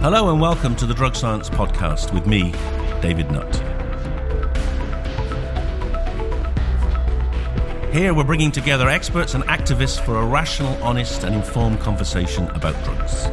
[0.00, 2.52] Hello and welcome to the Drug Science Podcast with me,
[3.02, 3.52] David Nutt.
[7.92, 12.80] Here we're bringing together experts and activists for a rational, honest, and informed conversation about
[12.84, 13.24] drugs.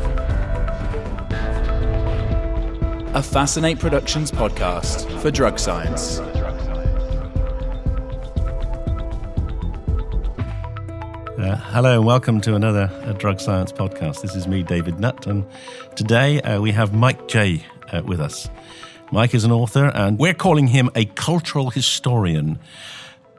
[3.14, 6.20] A Fascinate Productions podcast for drug science.
[11.46, 14.24] Uh, hello and welcome to another uh, Drug Science Podcast.
[14.24, 15.46] This is me, David Nutt, and
[15.96, 18.50] today uh, we have Mike Jay uh, with us.
[19.12, 22.58] Mike is an author, and we're calling him a cultural historian.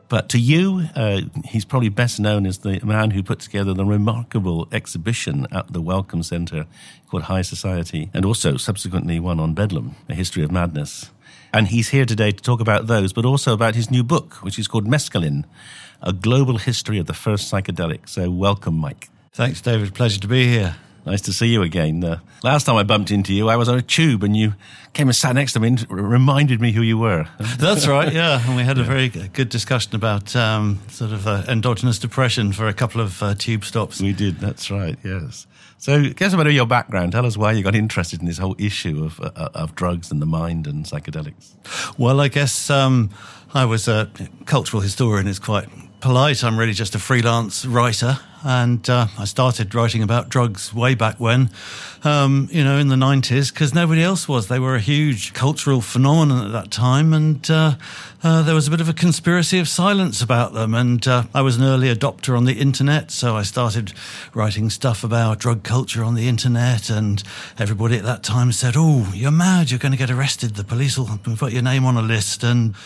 [0.09, 3.85] But to you, uh, he's probably best known as the man who put together the
[3.85, 6.67] remarkable exhibition at the Wellcome Centre
[7.11, 11.11] called High Society, and also subsequently one on Bedlam, A History of Madness.
[11.53, 14.61] And he's here today to talk about those, but also about his new book, which
[14.61, 15.45] is called Mescaline
[16.03, 18.09] A Global History of the First Psychedelic.
[18.09, 19.09] So, welcome, Mike.
[19.33, 19.95] Thanks, David.
[19.95, 20.77] Pleasure to be here.
[21.07, 22.03] Nice to see you again.
[22.03, 24.55] Uh, last time I bumped into you, I was on a tube and you
[24.93, 27.29] came and sat next to me and reminded me who you were.
[27.59, 28.45] That's right, yeah.
[28.45, 32.67] And we had a very good discussion about um, sort of uh, endogenous depression for
[32.67, 34.01] a couple of uh, tube stops.
[34.01, 35.47] We did, that's right, yes.
[35.79, 37.13] So, give us a bit of your background.
[37.13, 40.21] Tell us why you got interested in this whole issue of, uh, of drugs and
[40.21, 41.53] the mind and psychedelics.
[41.99, 43.11] Well, I guess um,
[43.55, 44.11] I was a
[44.47, 45.69] cultural historian, it's quite
[46.01, 46.45] polite.
[46.45, 48.19] I'm really just a freelance writer.
[48.45, 51.51] And uh, I started writing about drugs way back when,
[52.05, 54.47] um, you know, in the 90s, because nobody else was.
[54.47, 57.13] They were a huge cultural phenomenon at that time.
[57.13, 57.75] And uh,
[58.23, 60.75] uh, there was a bit of a conspiracy of silence about them.
[60.75, 63.11] And uh, I was an early adopter on the internet.
[63.11, 63.93] So I started
[64.33, 66.89] writing stuff about drug culture on the internet.
[66.89, 67.25] And
[67.59, 69.73] everybody at that time said, Oh, you're mad.
[69.73, 70.55] You're going to get arrested.
[70.55, 72.45] The police will put your name on a list.
[72.45, 72.77] And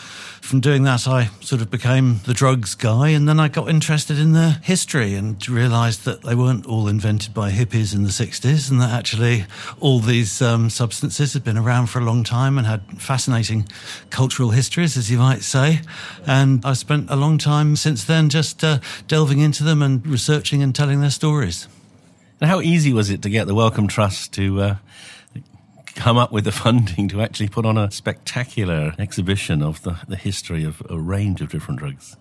[0.41, 3.09] from doing that, I sort of became the drugs guy.
[3.09, 7.33] And then I got interested in the history and realised that they weren't all invented
[7.33, 9.45] by hippies in the 60s and that actually
[9.79, 13.67] all these um, substances had been around for a long time and had fascinating
[14.09, 15.81] cultural histories, as you might say.
[16.25, 20.63] And I've spent a long time since then just uh, delving into them and researching
[20.63, 21.67] and telling their stories.
[22.41, 24.75] And how easy was it to get the Wellcome Trust to uh,
[25.95, 30.15] come up with the funding to actually put on a spectacular exhibition of the, the
[30.15, 32.15] history of a range of different drugs.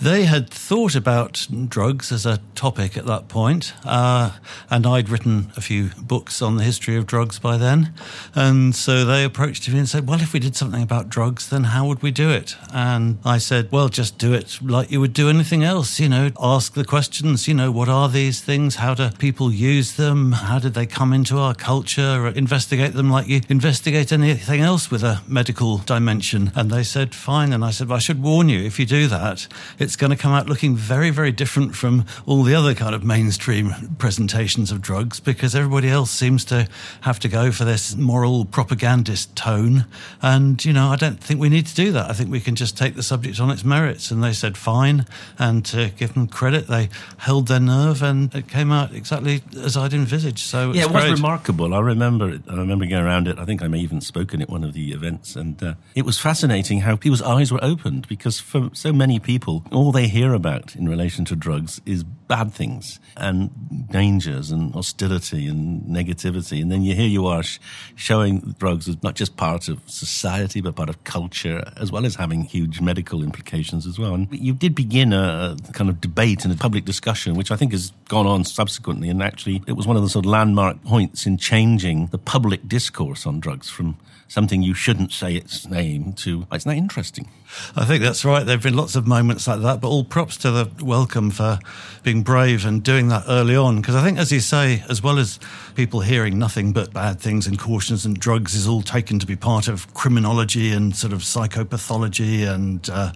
[0.00, 4.32] They had thought about drugs as a topic at that point, uh,
[4.70, 7.92] and I'd written a few books on the history of drugs by then.
[8.34, 11.64] And so they approached me and said, Well, if we did something about drugs, then
[11.64, 12.56] how would we do it?
[12.72, 16.30] And I said, Well, just do it like you would do anything else, you know,
[16.40, 18.76] ask the questions, you know, what are these things?
[18.76, 20.32] How do people use them?
[20.32, 22.28] How did they come into our culture?
[22.28, 26.52] Investigate them like you investigate anything else with a medical dimension.
[26.54, 27.50] And they said, fine.
[27.50, 30.18] And I said, well, I should warn you, if you do that, it's going to
[30.18, 34.82] come out looking very, very different from all the other kind of mainstream presentations of
[34.82, 36.68] drugs because everybody else seems to
[37.00, 39.86] have to go for this moral propagandist tone.
[40.20, 42.10] And, you know, I don't think we need to do that.
[42.10, 44.10] I think we can just take the subject on its merits.
[44.10, 45.06] And they said, fine.
[45.38, 49.74] And to give them credit, they held their nerve and it came out exactly as
[49.74, 50.40] I'd envisaged.
[50.40, 51.12] So yeah, it was great.
[51.14, 51.72] remarkable.
[51.72, 52.42] I remember it.
[52.46, 53.38] I remember going around it.
[53.38, 56.18] I think I may even spoken at one of the events, and uh, it was
[56.18, 60.74] fascinating how people's eyes were opened because for so many people, all they hear about
[60.74, 63.50] in relation to drugs is bad things and
[63.90, 67.58] dangers and hostility and negativity, and then you here you are sh-
[67.94, 72.16] showing drugs as not just part of society but part of culture, as well as
[72.16, 74.14] having huge medical implications as well.
[74.14, 77.56] And you did begin a, a kind of debate and a public discussion, which I
[77.56, 80.82] think has gone on subsequently, and actually it was one of the sort of landmark
[80.84, 82.95] points in changing the public discourse
[83.26, 83.96] on drugs from
[84.28, 87.28] something you shouldn't say its name to it's not that interesting.
[87.76, 88.44] I think that's right.
[88.44, 91.58] There have been lots of moments like that, but all props to the Wellcome for
[92.02, 93.76] being brave and doing that early on.
[93.76, 95.38] Because I think, as you say, as well as
[95.74, 99.36] people hearing nothing but bad things and cautions and drugs is all taken to be
[99.36, 102.88] part of criminology and sort of psychopathology and.
[102.90, 103.12] Uh,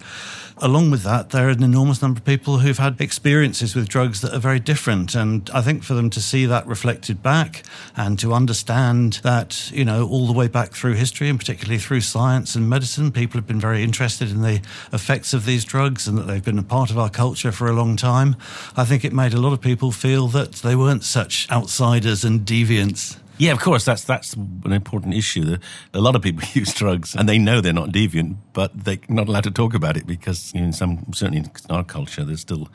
[0.62, 4.20] along with that, there are an enormous number of people who've had experiences with drugs
[4.20, 5.14] that are very different.
[5.14, 7.62] And I think for them to see that reflected back
[7.96, 12.02] and to understand that, you know, all the way back through history and particularly through
[12.02, 14.60] science and medicine, people have been very interested in the
[14.92, 17.72] effects of these drugs and that they've been a part of our culture for a
[17.72, 18.36] long time.
[18.76, 22.42] I think it made a lot of people feel that they weren't such outsiders and
[22.42, 23.18] deviants.
[23.38, 25.56] Yeah, of course, that's that's an important issue.
[25.94, 29.28] A lot of people use drugs and they know they're not deviant, but they're not
[29.28, 32.68] allowed to talk about it because in some certainly in our culture there's still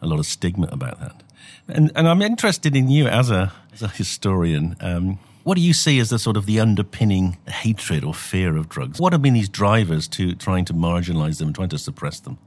[0.00, 1.22] a lot of stigma about that.
[1.66, 4.76] And and I'm interested in you as a as a historian.
[4.80, 8.68] Um, what do you see as the sort of the underpinning hatred or fear of
[8.68, 9.00] drugs?
[9.00, 12.38] What have been these drivers to trying to marginalize them trying to suppress them?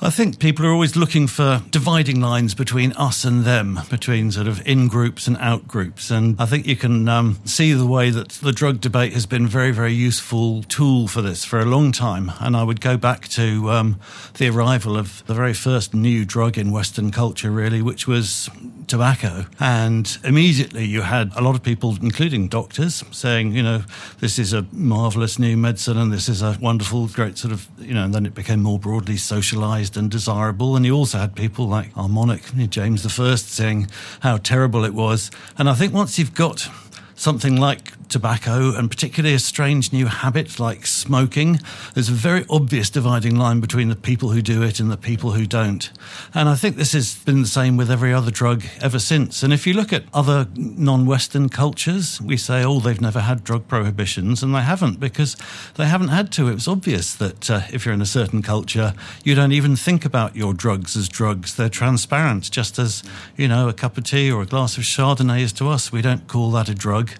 [0.00, 4.46] I think people are always looking for dividing lines between us and them, between sort
[4.46, 6.10] of in groups and out groups.
[6.10, 9.46] And I think you can um, see the way that the drug debate has been
[9.46, 12.32] very, very useful tool for this for a long time.
[12.40, 14.00] And I would go back to um,
[14.34, 18.50] the arrival of the very first new drug in Western culture, really, which was
[18.86, 19.46] tobacco.
[19.58, 23.84] And immediately you had a lot of people, including doctors, saying, you know,
[24.20, 27.94] this is a marvelous new medicine and this is a wonderful, great sort of, you
[27.94, 30.74] know, and then it became more broadly socialized and desirable.
[30.74, 33.86] And you also had people like our monarch, James I, saying
[34.20, 35.30] how terrible it was.
[35.56, 36.68] And I think once you've got
[37.14, 41.60] something like tobacco and particularly a strange new habit like smoking,
[41.94, 45.32] there's a very obvious dividing line between the people who do it and the people
[45.32, 45.90] who don't.
[46.34, 49.42] And I think this has been the same with every other drug ever since.
[49.42, 53.44] And if you look at other non Western cultures, we say, oh, they've never had
[53.44, 55.36] drug prohibitions, and they haven't because
[55.74, 56.48] they haven't had to.
[56.48, 58.94] It was obvious that uh, if you're in a certain culture,
[59.24, 61.54] you don't even think about your drugs as drugs.
[61.56, 63.02] They're transparent, just as,
[63.36, 65.92] you know, a cup of tea or a glass of Chardonnay is to us.
[65.92, 67.10] We don't call that a drug.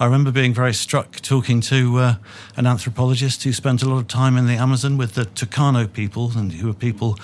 [0.00, 2.14] I remember being very struck talking to uh,
[2.56, 6.32] an anthropologist who spent a lot of time in the Amazon with the Tucano people,
[6.34, 7.18] and who are people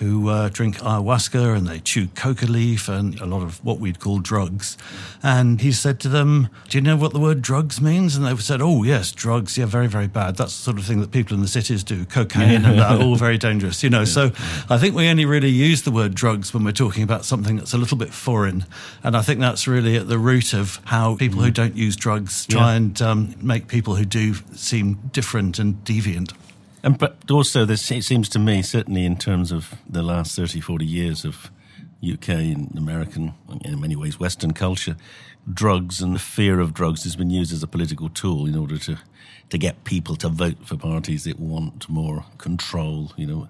[0.00, 4.00] who uh, drink ayahuasca and they chew coca leaf and a lot of what we'd
[4.00, 4.78] call drugs.
[5.22, 8.16] And he said to them, Do you know what the word drugs means?
[8.16, 9.58] And they said, Oh, yes, drugs.
[9.58, 10.36] Yeah, very, very bad.
[10.36, 13.14] That's the sort of thing that people in the cities do cocaine and that, all
[13.16, 14.00] very dangerous, you know.
[14.00, 14.04] Yeah.
[14.04, 14.32] So
[14.70, 17.74] I think we only really use the word drugs when we're talking about something that's
[17.74, 18.64] a little bit foreign.
[19.04, 21.44] And I think that's really at the root of how people mm.
[21.44, 22.76] who don't use drugs try yeah.
[22.76, 26.32] and um, make people who do seem different and deviant.
[26.82, 30.60] And but also, this it seems to me, certainly in terms of the last 30,
[30.60, 31.50] 40 years of
[32.02, 34.96] UK and American, in many ways, Western culture,
[35.52, 38.78] drugs and the fear of drugs has been used as a political tool in order
[38.78, 38.98] to
[39.50, 43.12] to get people to vote for parties that want more control.
[43.16, 43.48] You know,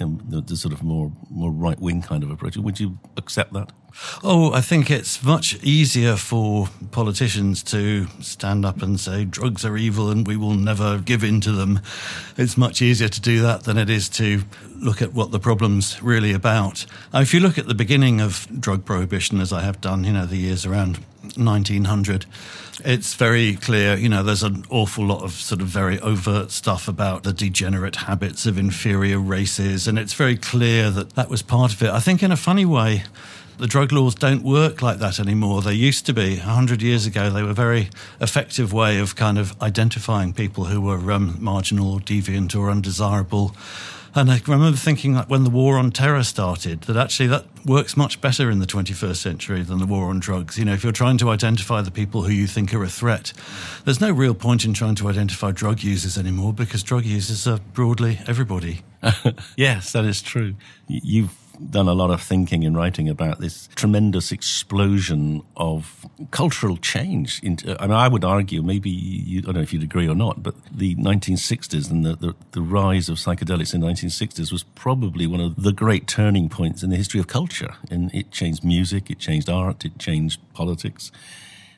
[0.00, 2.56] um, the, the sort of more more right wing kind of approach.
[2.56, 3.72] Would you accept that?
[4.22, 9.76] Oh, I think it's much easier for politicians to stand up and say drugs are
[9.76, 11.80] evil and we will never give in to them.
[12.36, 14.42] It's much easier to do that than it is to
[14.76, 16.86] look at what the problem's really about.
[17.12, 20.26] If you look at the beginning of drug prohibition, as I have done, you know,
[20.26, 21.00] the years around
[21.36, 22.26] 1900,
[22.84, 26.88] it's very clear, you know, there's an awful lot of sort of very overt stuff
[26.88, 31.72] about the degenerate habits of inferior races, and it's very clear that that was part
[31.72, 31.90] of it.
[31.90, 33.04] I think, in a funny way,
[33.58, 35.60] the drug laws don't work like that anymore.
[35.60, 36.38] They used to be.
[36.38, 40.64] A hundred years ago, they were a very effective way of kind of identifying people
[40.64, 43.54] who were um, marginal or deviant or undesirable.
[44.14, 47.96] And I remember thinking that when the war on terror started, that actually that works
[47.96, 50.58] much better in the 21st century than the war on drugs.
[50.58, 53.32] You know, if you're trying to identify the people who you think are a threat,
[53.84, 57.60] there's no real point in trying to identify drug users anymore because drug users are
[57.72, 58.82] broadly everybody.
[59.56, 60.54] yes, that is true.
[60.88, 61.30] You've
[61.68, 67.40] done a lot of thinking and writing about this tremendous explosion of cultural change.
[67.42, 70.14] Into, I mean, I would argue, maybe you, I don't know if you'd agree or
[70.14, 74.62] not, but the 1960s and the, the, the rise of psychedelics in the 1960s was
[74.62, 77.74] probably one of the great turning points in the history of culture.
[77.90, 81.12] And it changed music, it changed art, it changed politics.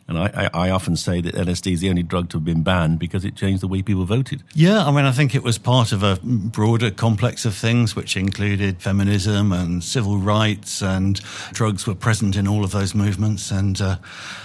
[0.08, 2.62] And I, I, I, often say that LSD is the only drug to have been
[2.62, 4.43] banned because it changed the way people voted.
[4.54, 8.16] Yeah, I mean, I think it was part of a broader complex of things, which
[8.16, 11.20] included feminism and civil rights, and
[11.52, 13.97] drugs were present in all of those movements, and uh,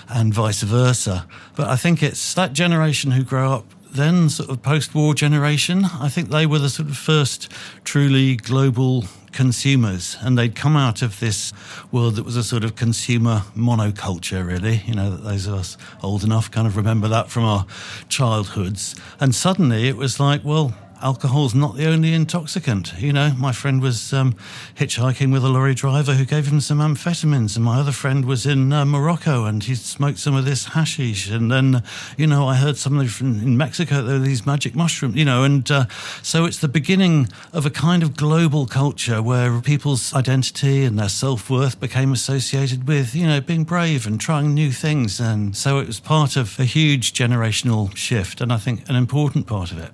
[0.10, 1.26] and vice versa.
[1.56, 5.86] But I think it's that generation who grow up then, sort of post-war generation.
[5.86, 7.52] I think they were the sort of first
[7.84, 11.54] truly global consumers, and they'd come out of this
[11.92, 14.84] world that was a sort of consumer monoculture, really.
[14.86, 17.66] You know, those of us old enough kind of remember that from our
[18.10, 18.96] childhoods.
[19.20, 22.94] And suddenly it was like, well, alcohol's not the only intoxicant.
[22.98, 24.34] You know, my friend was um,
[24.76, 28.46] hitchhiking with a lorry driver who gave him some amphetamines, and my other friend was
[28.46, 31.30] in uh, Morocco and he smoked some of this hashish.
[31.30, 31.84] And then,
[32.18, 35.16] you know, I heard something from in Mexico there were these magic mushrooms.
[35.16, 35.86] You know, and uh,
[36.22, 41.10] so it's the beginning of a kind of global culture where people's identity and their
[41.10, 45.20] self worth became associated with, you know, being brave and trying new things.
[45.20, 49.48] And so it was part of a huge generational shift, and I think an important
[49.48, 49.92] part of it.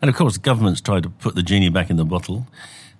[0.00, 2.46] And of course, governments tried to put the genie back in the bottle.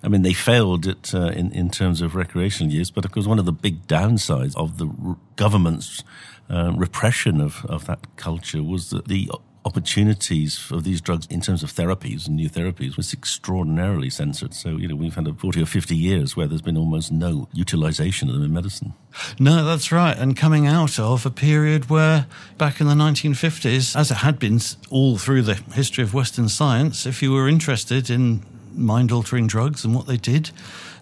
[0.03, 3.25] I mean, they failed it uh, in, in terms of recreational use, but of course,
[3.25, 4.87] one of the big downsides of the
[5.35, 6.03] government's
[6.49, 9.29] uh, repression of, of that culture was that the
[9.67, 14.53] opportunities for these drugs in terms of therapies and new therapies was extraordinarily censored.
[14.53, 17.49] So, you know, we've had a 40 or 50 years where there's been almost no
[17.51, 18.93] utilization of them in medicine.
[19.39, 20.17] No, that's right.
[20.17, 24.61] And coming out of a period where back in the 1950s, as it had been
[24.89, 28.43] all through the history of Western science, if you were interested in
[28.73, 30.51] mind altering drugs and what they did,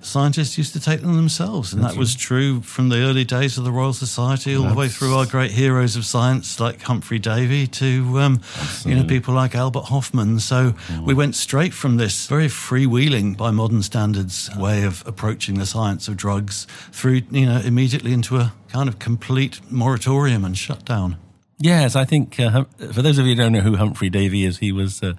[0.06, 1.74] scientists used to take them themselves.
[1.74, 2.20] And That's that was right.
[2.20, 4.74] true from the early days of the Royal Society all That's...
[4.74, 8.42] the way through our great heroes of science like Humphry Davy to, um,
[8.86, 10.40] you know, people like Albert Hofmann.
[10.40, 11.06] So mm.
[11.06, 16.08] we went straight from this very freewheeling, by modern standards, way of approaching the science
[16.08, 21.18] of drugs through, you know, immediately into a kind of complete moratorium and shutdown.
[21.58, 24.58] Yes, I think uh, for those of you who don't know who Humphry Davy is,
[24.58, 25.14] he was uh,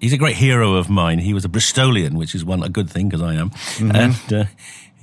[0.00, 1.18] he's a great hero of mine.
[1.18, 3.96] He was a Bristolian, which is one a good thing because I am, mm-hmm.
[3.96, 4.44] and uh,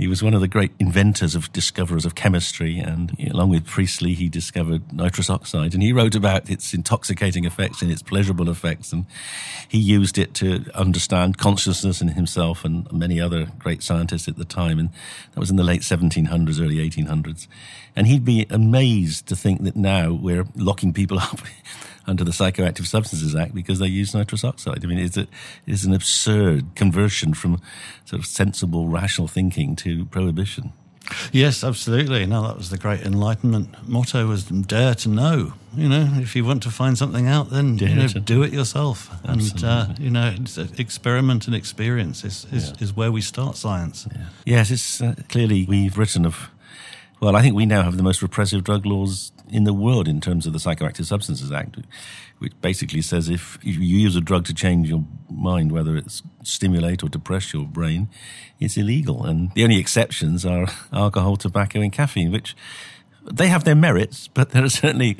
[0.01, 2.79] he was one of the great inventors of discoverers of chemistry.
[2.79, 7.83] And along with Priestley, he discovered nitrous oxide, and he wrote about its intoxicating effects
[7.83, 9.05] and its pleasurable effects, and
[9.67, 14.43] he used it to understand consciousness in himself and many other great scientists at the
[14.43, 14.79] time.
[14.79, 14.89] And
[15.35, 17.47] that was in the late 1700s, early 1800s.
[17.95, 21.41] And he'd be amazed to think that now we're locking people up
[22.07, 24.83] under the Psychoactive Substances Act because they use nitrous oxide.
[24.83, 25.27] I mean, it's, a,
[25.67, 27.61] it's an absurd conversion from
[28.05, 30.73] sort of sensible, rational thinking to prohibition.
[31.31, 32.25] Yes, absolutely.
[32.25, 36.45] Now that was the great Enlightenment motto: was "Dare to know." You know, if you
[36.45, 39.09] want to find something out, then you know, do it yourself.
[39.27, 39.67] Absolutely.
[39.67, 40.35] And uh, you know,
[40.77, 42.83] experiment and experience is is, yeah.
[42.83, 44.07] is, where we start science.
[44.11, 44.25] Yeah.
[44.45, 46.49] Yes, it's uh, clearly we've written of
[47.19, 50.21] well, I think we now have the most repressive drug laws in the world in
[50.21, 51.77] terms of the Psychoactive Substances Act,
[52.39, 57.03] which basically says if you use a drug to change your mind, whether it's stimulate
[57.03, 58.09] or depress your brain,
[58.59, 59.25] it's illegal.
[59.25, 62.55] And the only exceptions are alcohol, tobacco, and caffeine, which
[63.23, 65.17] they have their merits, but there are certainly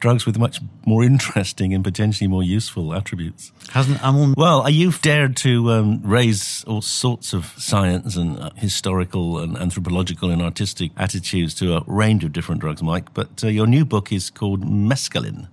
[0.00, 3.52] drugs with much more interesting and potentially more useful attributes.
[3.70, 4.34] Hasn't Amon?
[4.36, 10.30] Well, you've dared to um, raise all sorts of science and uh, historical and anthropological
[10.30, 13.14] and artistic attitudes to a range of different drugs, Mike.
[13.14, 15.48] But uh, your new book is called Mescaline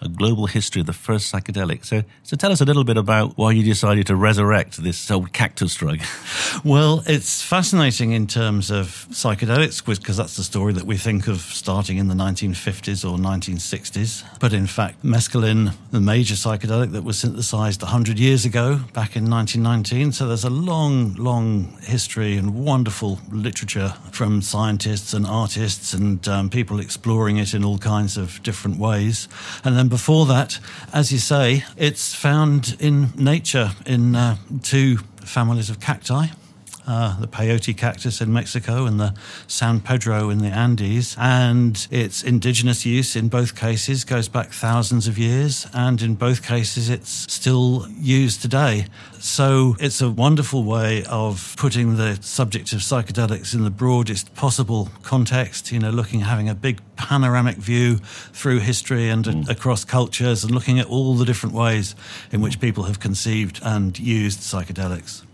[0.00, 1.84] a global history of the first psychedelic.
[1.84, 5.32] So, so tell us a little bit about why you decided to resurrect this old
[5.32, 6.00] cactus drug.
[6.64, 11.40] Well, it's fascinating in terms of psychedelics because that's the story that we think of
[11.40, 14.24] starting in the 1950s or 1960s.
[14.40, 19.30] But in fact, mescaline, the major psychedelic that was synthesized 100 years ago, back in
[19.30, 20.12] 1919.
[20.12, 26.50] So there's a long, long history and wonderful literature from scientists and artists and um,
[26.50, 29.28] people exploring it in all kinds of different ways.
[29.62, 30.58] And then and before that,
[30.92, 36.26] as you say, it's found in nature in uh, two families of cacti
[36.86, 39.14] uh, the peyote cactus in Mexico and the
[39.46, 41.16] San Pedro in the Andes.
[41.18, 46.46] And its indigenous use in both cases goes back thousands of years, and in both
[46.46, 48.86] cases, it's still used today.
[49.18, 54.88] So it's a wonderful way of putting the subject of psychedelics in the broadest possible
[55.02, 57.96] context, you know, looking, having a big panoramic view
[58.32, 59.48] through history and mm.
[59.48, 61.94] across cultures and looking at all the different ways
[62.30, 65.25] in which people have conceived and used psychedelics.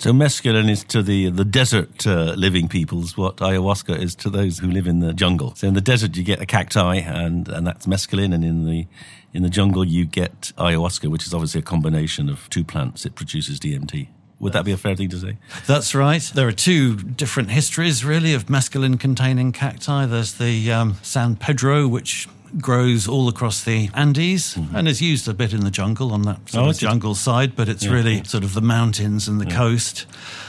[0.00, 4.58] So mescaline is to the the desert uh, living peoples what ayahuasca is to those
[4.58, 5.54] who live in the jungle.
[5.56, 8.86] So in the desert you get a cacti and and that's mescaline, and in the
[9.34, 13.04] in the jungle you get ayahuasca, which is obviously a combination of two plants.
[13.04, 14.08] It produces DMT.
[14.38, 15.36] Would that be a fair thing to say?
[15.66, 16.22] That's right.
[16.34, 20.06] There are two different histories, really, of mescaline containing cacti.
[20.06, 22.26] There's the um, San Pedro, which
[22.58, 24.74] grows all across the Andes mm-hmm.
[24.74, 27.54] and is used a bit in the jungle on that sort oh, of jungle side,
[27.54, 28.22] but it's yeah, really yeah.
[28.24, 29.56] sort of the mountains and the yeah.
[29.56, 30.06] coast.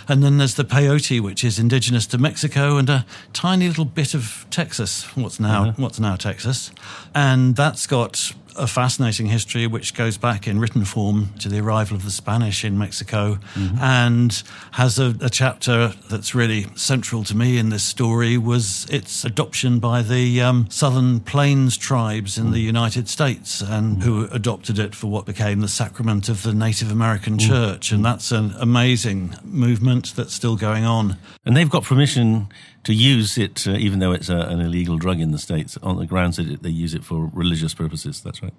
[0.08, 4.14] And then there's the peyote, which is indigenous to Mexico and a tiny little bit
[4.14, 5.74] of Texas, what's now uh-huh.
[5.78, 6.72] what's now Texas,
[7.14, 11.96] and that's got a fascinating history which goes back in written form to the arrival
[11.96, 13.78] of the Spanish in Mexico mm-hmm.
[13.80, 19.24] and has a, a, chapter that's really central to me in this story was its
[19.24, 22.54] adoption by the um, Southern Plains tribes in mm.
[22.54, 24.04] the United States and mm.
[24.04, 27.48] who adopted it for what became the sacrament of the Native American mm.
[27.48, 27.92] Church.
[27.92, 31.18] And that's an amazing movement that's still going on.
[31.46, 32.48] And they've got permission
[32.84, 35.98] to use it, uh, even though it's a, an illegal drug in the States, on
[35.98, 38.22] the grounds that they use it for religious purposes.
[38.22, 38.54] That's right.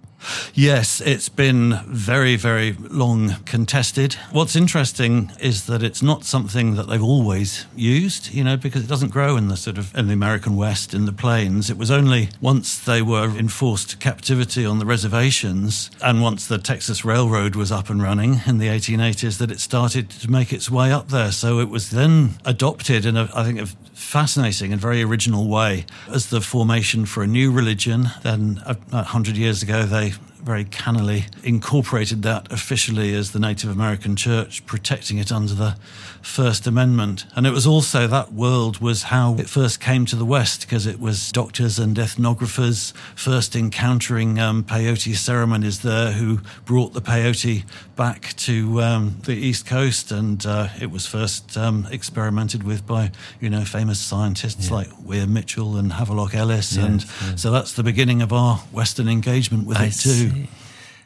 [0.54, 4.14] Yes, it's been very, very long contested.
[4.30, 8.88] What's interesting is that it's not something that they've always used, you know, because it
[8.88, 11.70] doesn't grow in the sort of in the American West, in the plains.
[11.70, 17.04] It was only once they were enforced captivity on the reservations and once the Texas
[17.04, 20.92] Railroad was up and running in the 1880s that it started to make its way
[20.92, 21.32] up there.
[21.32, 23.68] So it was then adopted in a, I think,
[24.02, 28.10] fascinating and very original way as the formation for a new religion.
[28.22, 33.70] Then, a, a hundred years ago, they very cannily incorporated that officially as the Native
[33.70, 35.76] American Church, protecting it under the
[36.20, 37.26] First Amendment.
[37.34, 40.86] And it was also that world was how it first came to the West because
[40.86, 47.64] it was doctors and ethnographers first encountering um, peyote ceremonies there who brought the peyote
[47.96, 50.12] back to um, the East Coast.
[50.12, 54.76] And uh, it was first um, experimented with by, you know, famous scientists yeah.
[54.76, 56.76] like Weir Mitchell and Havelock Ellis.
[56.76, 57.42] Yes, and yes.
[57.42, 60.31] so that's the beginning of our Western engagement with I it too.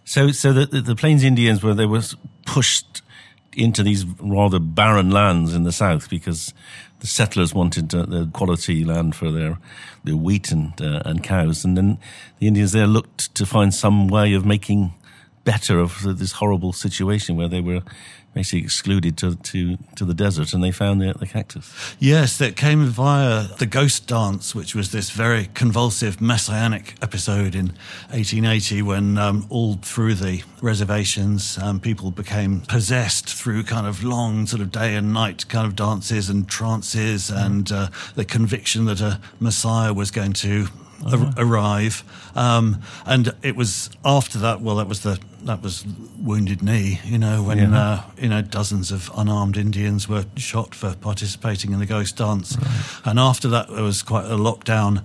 [0.04, 2.02] So, so the, the, the Plains Indians were they were
[2.45, 3.02] pushed
[3.52, 6.52] into these rather barren lands in the south because
[7.00, 9.59] the settlers wanted uh, the quality land for their
[10.04, 11.99] their wheat and uh, and cows, and then
[12.38, 14.95] the Indians there looked to find some way of making
[15.45, 17.83] better of this horrible situation where they were
[18.37, 21.97] basically excluded to, to, to the desert and they found the, the cactus.
[21.99, 27.69] Yes, that came via the ghost dance, which was this very convulsive messianic episode in
[28.11, 34.47] 1880 when um, all through the reservations um, people became possessed through kind of long
[34.47, 37.47] sort of day and night kind of dances and trances mm.
[37.47, 40.69] and uh, the conviction that a messiah was going to
[41.37, 42.05] arrive.
[42.35, 44.61] Um, and it was after that.
[44.61, 45.85] Well, that was the that was
[46.19, 47.00] Wounded Knee.
[47.05, 47.79] You know when yeah.
[47.79, 52.57] uh, you know dozens of unarmed Indians were shot for participating in the ghost dance,
[52.57, 53.00] right.
[53.05, 55.03] and after that there was quite a lockdown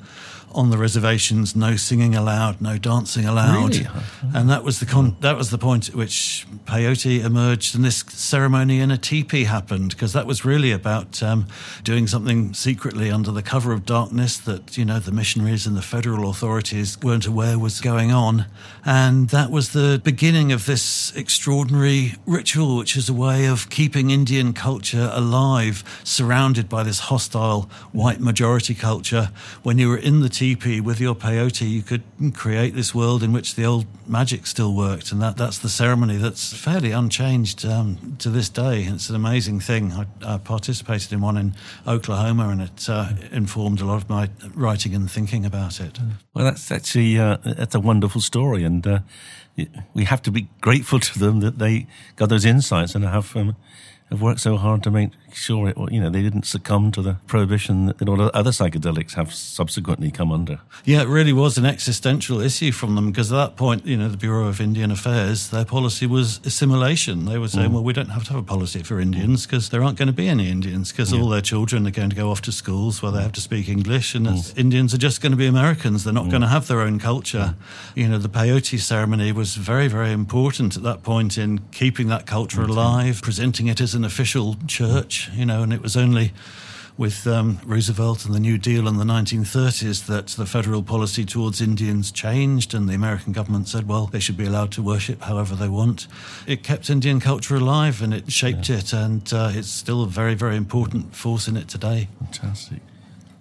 [0.53, 3.88] on the reservations, no singing allowed, no dancing allowed, really?
[4.34, 8.03] and that was the con- that was the point at which peyote emerged, and this
[8.08, 11.48] ceremony in a teepee happened because that was really about um,
[11.84, 15.81] doing something secretly under the cover of darkness that you know the missionaries and the
[15.81, 18.46] federal authorities weren't aware was going on,
[18.86, 24.10] and that was the beginning of this extraordinary ritual, which is a way of keeping
[24.10, 29.29] Indian culture alive, surrounded by this hostile white majority culture.
[29.63, 32.02] When you were in the teepee with your peyote, you could
[32.34, 36.18] create this world in which the old magic still worked, and that, that's the ceremony
[36.18, 38.82] that's fairly unchanged um, to this day.
[38.82, 39.92] It's an amazing thing.
[39.92, 41.54] I, I, participated in one in
[41.86, 46.00] Oklahoma, and it uh, informed a lot of my writing and thinking about it.
[46.34, 49.00] Well, that's actually uh, that's a wonderful story, and uh,
[49.94, 53.36] we have to be grateful to them that they got those insights and have.
[53.36, 53.56] Um,
[54.10, 57.16] have worked so hard to make sure it, you know, they didn't succumb to the
[57.28, 60.60] prohibition that all other psychedelics have subsequently come under.
[60.84, 64.10] Yeah, it really was an existential issue from them because at that point, you know,
[64.10, 67.25] the Bureau of Indian Affairs, their policy was assimilation.
[67.25, 67.74] They were saying, mm.
[67.74, 70.14] well, we don't have to have a policy for Indians because there aren't going to
[70.14, 71.22] be any Indians because yeah.
[71.22, 73.70] all their children are going to go off to schools where they have to speak
[73.70, 74.58] English and mm.
[74.58, 76.03] Indians are just going to be Americans.
[76.03, 76.32] They're not mm.
[76.32, 77.55] going to have their own culture.
[77.96, 82.25] You know, the peyote ceremony was very, very important at that point in keeping that
[82.25, 86.34] culture alive, presenting it as an an official church, you know, and it was only
[86.98, 91.62] with um, Roosevelt and the New Deal in the 1930s that the federal policy towards
[91.62, 95.55] Indians changed, and the American government said, well, they should be allowed to worship however
[95.55, 96.07] they want.
[96.46, 98.77] It kept Indian culture alive and it shaped yeah.
[98.77, 102.07] it, and uh, it's still a very, very important force in it today.
[102.20, 102.81] Fantastic.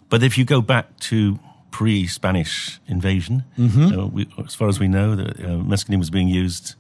[0.09, 1.39] But if you go back to
[1.71, 3.99] pre Spanish invasion, mm-hmm.
[3.99, 6.77] uh, we, as far as we know, the, uh, mescaline was being used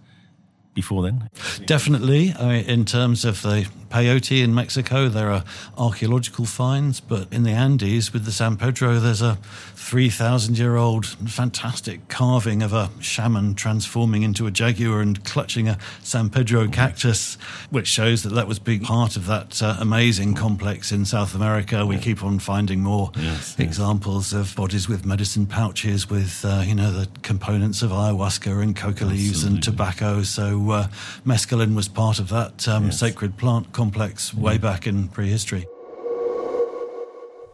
[0.75, 1.31] before then?
[1.67, 2.35] Definitely.
[2.39, 5.45] I mean, in terms of the peyote in Mexico, there are
[5.77, 9.37] archaeological finds, but in the Andes with the San Pedro, there's a
[9.75, 15.77] 3,000 year old fantastic carving of a shaman transforming into a jaguar and clutching a
[16.03, 17.37] San Pedro cactus,
[17.71, 21.85] which shows that that was big part of that uh, amazing complex in South America.
[21.85, 24.51] We keep on finding more yes, examples yes.
[24.51, 29.05] of bodies with medicine pouches with, uh, you know, the components of ayahuasca and coca
[29.05, 30.23] leaves and tobacco.
[30.23, 30.89] So uh,
[31.25, 33.01] mescaline was part of that um, yes.
[33.01, 35.67] sacred plant complex way back in prehistory.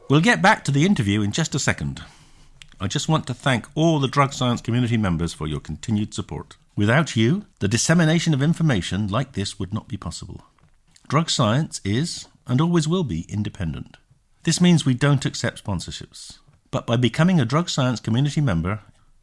[0.08, 2.02] We'll get back to the interview in just a second.
[2.80, 6.56] I just want to thank all the drug science community members for your continued support.
[6.76, 10.44] Without you, the dissemination of information like this would not be possible.
[11.08, 13.96] Drug science is, and always will be, independent.
[14.44, 16.38] This means we don't accept sponsorships.
[16.70, 18.80] But by becoming a drug science community member,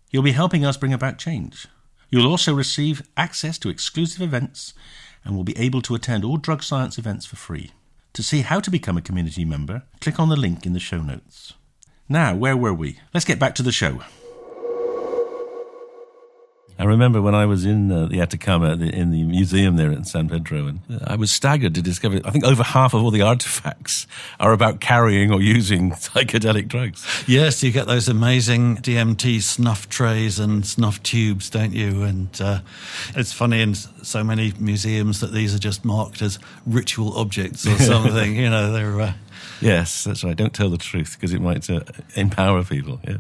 [0.09, 1.67] you'll be helping us bring about change.
[2.13, 4.75] You'll also receive access to exclusive events
[5.25, 7.71] and will be able to attend all drug science events for free.
[8.13, 11.01] To see how to become a community member, click on the link in the show
[11.01, 11.53] notes.
[12.07, 12.99] Now, where were we?
[13.15, 14.03] Let's get back to the show.
[16.79, 20.27] I remember when I was in uh, the Atacama, in the museum there in San
[20.27, 23.21] Pedro, and uh, I was staggered to discover I think over half of all the
[23.21, 24.07] artifacts
[24.39, 27.05] are about carrying or using psychedelic drugs.
[27.27, 32.03] Yes, you get those amazing DMT snuff trays and snuff tubes, don't you?
[32.03, 32.59] And uh,
[33.15, 37.77] it's funny in so many museums that these are just marked as ritual objects or
[37.77, 38.35] something.
[38.35, 39.13] you know, they're uh,
[39.61, 40.35] Yes, that's right.
[40.35, 41.81] Don't tell the truth because it might uh,
[42.15, 42.99] empower people.
[43.07, 43.17] Yeah.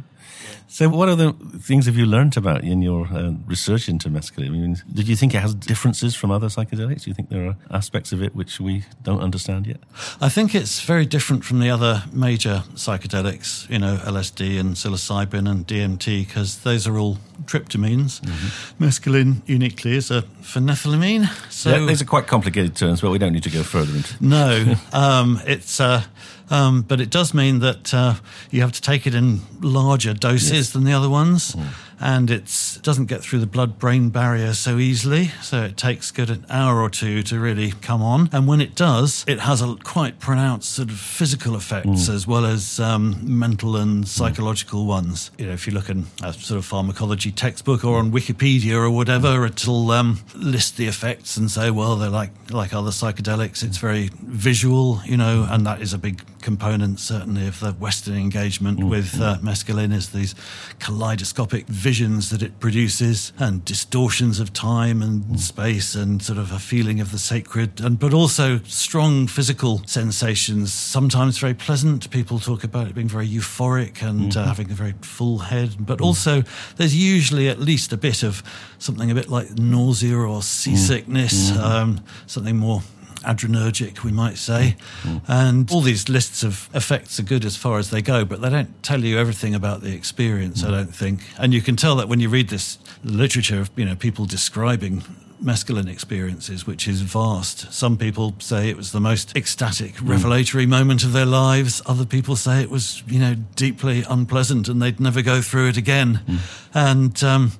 [0.73, 4.47] So, what other things have you learnt about in your uh, research into mescaline?
[4.47, 7.03] I mean, did you think it has differences from other psychedelics?
[7.03, 9.77] Do you think there are aspects of it which we don't understand yet?
[10.19, 15.47] I think it's very different from the other major psychedelics, you know, LSD and psilocybin
[15.47, 18.21] and DMT, because those are all tryptamines.
[18.21, 18.83] Mm-hmm.
[18.83, 21.29] Mescaline uniquely is a phenethylamine.
[21.51, 24.15] So yeah, these are quite complicated terms, but we don't need to go further into.
[24.25, 25.79] No, um, it's.
[25.79, 26.01] Uh,
[26.49, 28.15] um, but it does mean that uh,
[28.51, 30.69] you have to take it in larger doses yes.
[30.71, 31.55] than the other ones.
[31.55, 35.27] Mm and it doesn't get through the blood brain barrier so easily.
[35.41, 38.29] So it takes good an hour or two to really come on.
[38.31, 42.13] And when it does, it has a quite pronounced sort of physical effects mm.
[42.13, 44.87] as well as um, mental and psychological mm.
[44.87, 45.31] ones.
[45.37, 48.89] You know, if you look in a sort of pharmacology textbook or on Wikipedia or
[48.89, 53.63] whatever, it'll um, list the effects and say, well, they're like like other psychedelics.
[53.63, 58.15] It's very visual, you know, and that is a big component certainly of the Western
[58.15, 58.89] engagement mm.
[58.89, 60.35] with uh, mescaline is these
[60.79, 65.37] kaleidoscopic visions that it produces and distortions of time and mm.
[65.37, 70.73] space and sort of a feeling of the sacred and but also strong physical sensations
[70.73, 74.39] sometimes very pleasant people talk about it being very euphoric and mm-hmm.
[74.39, 76.05] uh, having a very full head but mm.
[76.05, 76.41] also
[76.77, 78.41] there's usually at least a bit of
[78.79, 81.61] something a bit like nausea or seasickness mm-hmm.
[81.61, 82.81] um, something more
[83.23, 84.75] adrenergic, we might say.
[85.03, 85.21] Mm.
[85.27, 88.49] And all these lists of effects are good as far as they go, but they
[88.49, 90.67] don't tell you everything about the experience, mm.
[90.67, 91.21] I don't think.
[91.37, 95.03] And you can tell that when you read this literature of you know people describing
[95.43, 97.71] mescaline experiences, which is vast.
[97.73, 100.09] Some people say it was the most ecstatic, mm.
[100.09, 101.81] revelatory moment of their lives.
[101.85, 105.77] Other people say it was, you know, deeply unpleasant and they'd never go through it
[105.77, 106.21] again.
[106.25, 106.39] Mm.
[106.73, 107.51] And um,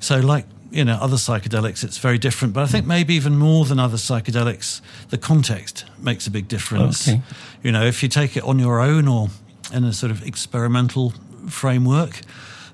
[0.00, 3.64] so, like you know other psychedelics it's very different but i think maybe even more
[3.64, 7.22] than other psychedelics the context makes a big difference okay.
[7.62, 9.28] you know if you take it on your own or
[9.72, 11.12] in a sort of experimental
[11.48, 12.20] framework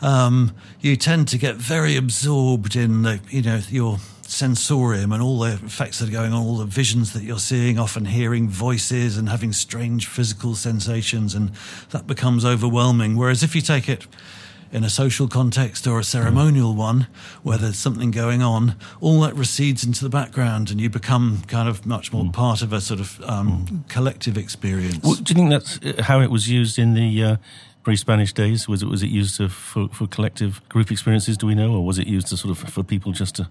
[0.00, 5.38] um, you tend to get very absorbed in the you know your sensorium and all
[5.38, 9.16] the effects that are going on, all the visions that you're seeing, often hearing voices
[9.16, 11.50] and having strange physical sensations, and
[11.90, 13.16] that becomes overwhelming.
[13.16, 14.06] Whereas if you take it
[14.74, 17.06] in a social context or a ceremonial one
[17.44, 21.68] where there's something going on, all that recedes into the background and you become kind
[21.68, 22.32] of much more mm.
[22.32, 23.88] part of a sort of um, mm.
[23.88, 24.98] collective experience.
[25.04, 27.36] Well, do you think that's uh, how it was used in the uh,
[27.84, 28.66] pre-Spanish days?
[28.66, 31.38] Was it was it used to, for, for collective group experiences?
[31.38, 33.48] Do we know, or was it used to sort of for people just to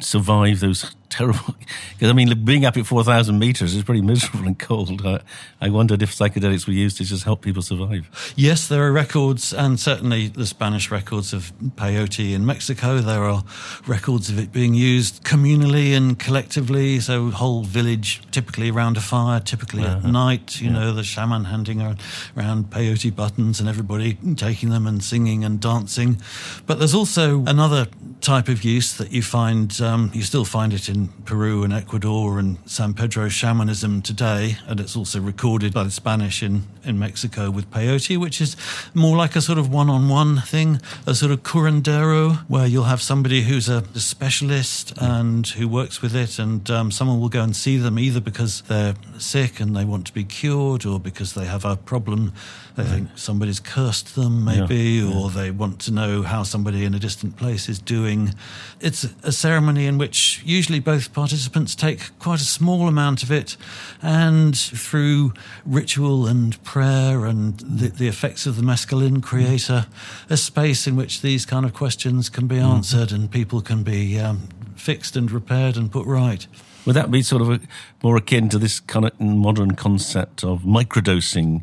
[0.00, 1.54] survive those terrible.
[1.92, 5.06] Because I mean, being up at four thousand meters is pretty miserable and cold.
[5.06, 5.20] I,
[5.60, 8.34] I, wondered if psychedelics were used to just help people survive.
[8.36, 12.98] Yes, there are records, and certainly the Spanish records of peyote in Mexico.
[12.98, 13.44] There are
[13.86, 17.00] records of it being used communally and collectively.
[17.00, 19.98] So, whole village, typically around a fire, typically uh-huh.
[19.98, 20.60] at night.
[20.60, 20.78] You yeah.
[20.78, 26.20] know, the shaman handing around peyote buttons and everybody taking them and singing and dancing.
[26.66, 27.86] But there's also another
[28.20, 29.75] type of use that you find.
[29.80, 34.80] Um, you still find it in Peru and Ecuador and San Pedro shamanism today, and
[34.80, 38.56] it's also recorded by the Spanish in, in Mexico with peyote, which is
[38.94, 42.84] more like a sort of one on one thing, a sort of curandero, where you'll
[42.84, 47.28] have somebody who's a, a specialist and who works with it, and um, someone will
[47.28, 51.00] go and see them either because they're sick and they want to be cured or
[51.00, 52.32] because they have a problem.
[52.76, 52.92] They right.
[52.92, 55.06] think somebody's cursed them, maybe, yeah.
[55.06, 55.34] or yeah.
[55.34, 58.34] they want to know how somebody in a distant place is doing.
[58.80, 63.56] It's a ceremony in which usually both participants take quite a small amount of it,
[64.02, 65.32] and through
[65.64, 69.86] ritual and prayer and the, the effects of the mescaline create a,
[70.28, 72.62] a, space in which these kind of questions can be mm.
[72.62, 76.46] answered and people can be um, fixed and repaired and put right.
[76.84, 77.60] Would that be sort of a,
[78.02, 81.62] more akin to this kind of modern concept of microdosing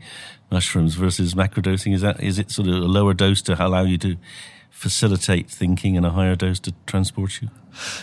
[0.53, 1.93] mushrooms versus macrodosing?
[1.93, 4.15] Is that is it sort of a lower dose to allow you to
[4.69, 7.49] facilitate thinking and a higher dose to transport you?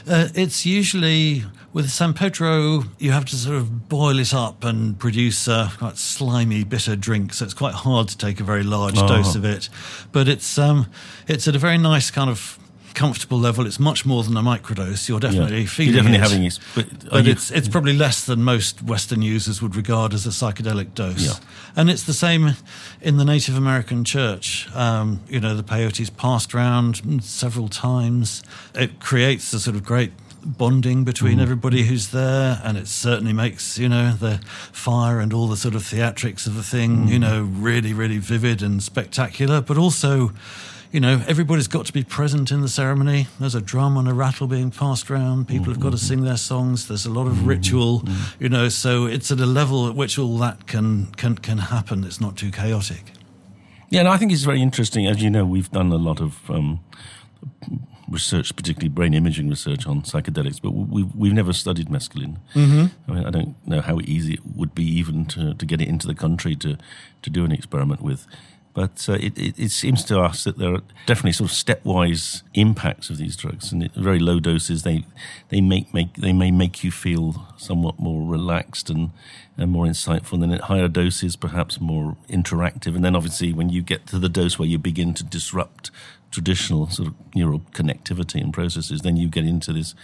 [0.07, 4.99] Uh, it's usually with San Pedro, you have to sort of boil it up and
[4.99, 7.33] produce a quite slimy, bitter drink.
[7.35, 9.07] So it's quite hard to take a very large oh.
[9.07, 9.69] dose of it.
[10.13, 10.87] But it's um,
[11.29, 12.59] it's at a very nice kind of
[12.95, 13.67] comfortable level.
[13.67, 15.09] It's much more than a microdose.
[15.09, 15.67] You're definitely yeah.
[15.67, 18.83] feeling You're definitely it, having it, but, but you, it's it's probably less than most
[18.83, 21.27] Western users would regard as a psychedelic dose.
[21.27, 21.47] Yeah.
[21.77, 22.57] And it's the same
[23.01, 24.69] in the Native American church.
[24.75, 28.43] Um, you know, the peyote's passed around several times.
[28.75, 30.13] It creates a sort of great
[30.45, 31.43] bonding between mm.
[31.43, 34.41] everybody who's there, and it certainly makes you know the
[34.73, 37.09] fire and all the sort of theatrics of the thing, mm.
[37.09, 39.61] you know, really, really vivid and spectacular.
[39.61, 40.33] But also,
[40.93, 43.29] you know, everybody's got to be present in the ceremony.
[43.39, 45.47] There's a drum and a rattle being passed around.
[45.47, 46.89] People have got to sing their songs.
[46.89, 48.03] There's a lot of ritual,
[48.41, 52.05] you know, so it's at a level at which all that can, can, can happen.
[52.05, 53.13] It's not too chaotic.
[53.89, 55.07] Yeah, and I think it's very interesting.
[55.07, 56.81] As you know, we've done a lot of um,
[58.09, 62.39] research, particularly brain imaging research on psychedelics, but we've, we've never studied mescaline.
[62.55, 62.87] Mm-hmm.
[63.11, 65.89] I mean, I don't know how easy it would be even to, to get it
[65.89, 66.77] into the country to,
[67.23, 68.27] to do an experiment with.
[68.81, 72.43] But uh, it, it, it, seems to us that there are definitely sort of stepwise
[72.55, 75.05] impacts of these drugs, and at very low doses, they
[75.51, 79.11] they make, make they may make you feel somewhat more relaxed and,
[79.59, 80.33] and more insightful.
[80.33, 82.97] And then at higher doses, perhaps more interactive.
[82.97, 85.91] And then obviously, when you get to the dose where you begin to disrupt
[86.31, 89.95] traditional sort of neural connectivity and processes, then you get into this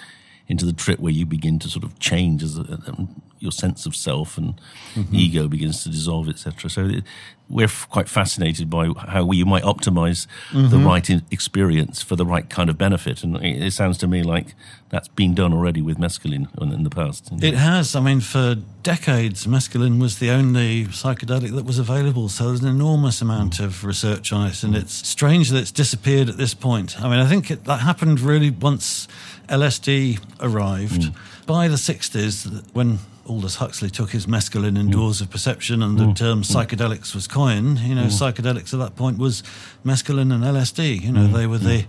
[0.49, 3.09] into the trip where you begin to sort of change as a,
[3.47, 4.61] your sense of self and
[4.95, 5.15] mm-hmm.
[5.15, 6.69] ego begins to dissolve, etc.
[6.69, 7.05] So it,
[7.49, 10.69] we're f- quite fascinated by how we might optimize mm-hmm.
[10.69, 13.23] the right experience for the right kind of benefit.
[13.23, 14.55] And it, it, sounds to me like
[14.89, 17.31] that's been done already with mescaline in, in the past.
[17.41, 17.95] It has.
[17.95, 22.29] I mean, for decades, mescaline was the only psychedelic that was available.
[22.29, 23.65] So there's an enormous amount mm.
[23.65, 24.65] of research on it.
[24.65, 24.81] And mm.
[24.81, 27.01] it's strange that it's disappeared at this point.
[27.01, 29.07] I mean, I think it, that happened really once
[29.49, 31.03] LSD arrived.
[31.03, 31.15] Mm.
[31.47, 35.23] By the 60s, when Aldous Huxley took his mescaline indoors mm.
[35.23, 36.17] of perception and the mm.
[36.17, 36.45] term mm.
[36.45, 37.79] psychedelics was coined.
[37.81, 38.33] You know, mm.
[38.33, 39.43] psychedelics at that point was
[39.85, 41.03] mescaline and LSD.
[41.03, 41.33] You know, mm.
[41.33, 41.85] they were the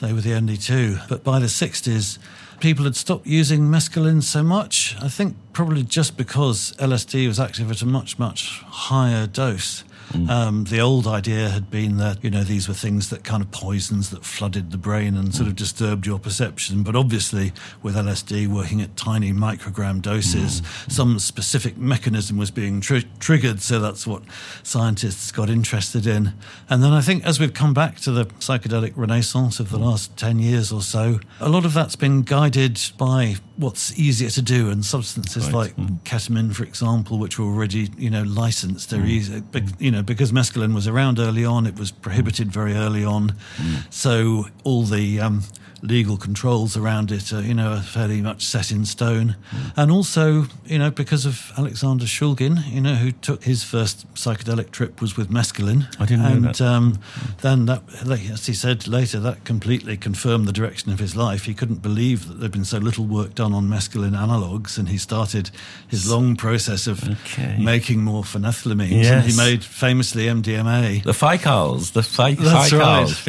[0.00, 0.98] they were the only two.
[1.08, 2.18] But by the sixties,
[2.60, 4.96] people had stopped using mescaline so much.
[5.00, 9.84] I think probably just because LSD was active at a much much higher dose.
[10.12, 10.28] Mm.
[10.28, 13.50] Um, the old idea had been that you know these were things that kind of
[13.52, 15.58] poisons that flooded the brain and sort of mm.
[15.58, 16.82] disturbed your perception.
[16.82, 20.90] But obviously, with LSD working at tiny microgram doses, mm.
[20.90, 23.60] some specific mechanism was being tr- triggered.
[23.60, 24.22] So that's what
[24.64, 26.32] scientists got interested in.
[26.68, 30.16] And then I think as we've come back to the psychedelic renaissance of the last
[30.16, 34.70] ten years or so, a lot of that's been guided by what's easier to do
[34.70, 35.54] and substances right.
[35.54, 36.00] like mm.
[36.00, 38.90] ketamine, for example, which were already you know licensed.
[38.90, 39.08] They're mm.
[39.08, 39.42] easy,
[39.78, 43.34] you know because mescaline was around early on, it was prohibited very early on.
[43.56, 43.92] Mm.
[43.92, 45.42] So all the um,
[45.82, 49.36] legal controls around it, are, you know, are fairly much set in stone.
[49.50, 49.72] Mm.
[49.76, 54.70] And also, you know, because of Alexander Shulgin, you know, who took his first psychedelic
[54.70, 55.86] trip was with mescaline.
[56.00, 56.60] I didn't and, know that.
[56.60, 56.98] Um,
[57.40, 61.44] then that, as he said later, that completely confirmed the direction of his life.
[61.44, 64.98] He couldn't believe that there'd been so little work done on mescaline analogues, and he
[64.98, 65.50] started
[65.88, 67.56] his long process of okay.
[67.58, 69.02] making more phenethylamines.
[69.02, 69.24] Yes.
[69.24, 71.02] And he made famously MDMA.
[71.02, 73.22] The ficals, the fi- That's ficals, right.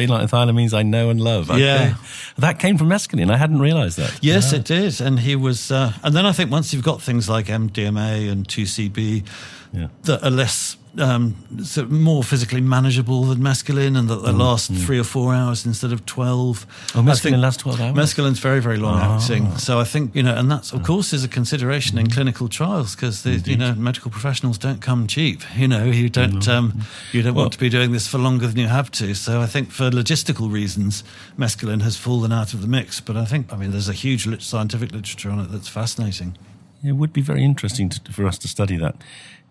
[0.72, 1.56] I know and love.
[1.58, 1.94] Yeah
[2.38, 3.30] that came from mescaline.
[3.30, 4.18] I hadn't realised that.
[4.22, 5.00] Yes, it did.
[5.00, 8.46] And he was, uh, and then I think once you've got things like MDMA and
[8.46, 9.26] 2CB
[9.72, 9.88] yeah.
[10.04, 14.70] that are less um, so more physically manageable than mescaline, and that they mm, last
[14.70, 14.84] mm.
[14.84, 16.66] three or four hours instead of twelve.
[16.94, 17.96] Oh, mescaline lasts twelve hours.
[17.96, 19.16] Mescaline's very, very long oh.
[19.16, 19.56] acting.
[19.56, 22.00] So I think you know, and that's of course is a consideration mm.
[22.00, 25.42] in clinical trials because you know medical professionals don't come cheap.
[25.56, 28.46] You know, you don't um, you don't well, want to be doing this for longer
[28.46, 29.14] than you have to.
[29.14, 31.04] So I think for logistical reasons,
[31.38, 33.00] mescaline has fallen out of the mix.
[33.00, 36.36] But I think I mean there's a huge scientific literature on it that's fascinating.
[36.84, 38.96] It would be very interesting to, for us to study that.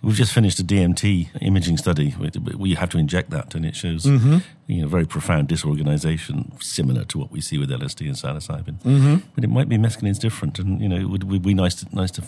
[0.04, 2.16] We've just finished a DMT imaging study
[2.58, 4.38] We have to inject that, and it shows mm-hmm.
[4.66, 8.82] you know very profound disorganization, similar to what we see with LSD and psilocybin.
[8.82, 9.16] Mm-hmm.
[9.36, 11.96] But it might be mescaline's different, and you know it would, would be nice to
[11.96, 12.24] nice to